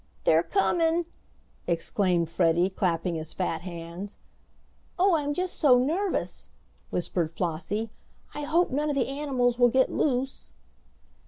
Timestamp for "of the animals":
8.89-9.59